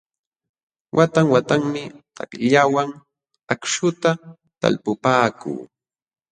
[0.97, 1.81] Watan watanmi
[2.15, 2.89] takllawan
[3.53, 4.09] akśhuta
[4.59, 5.59] talpupaakuu.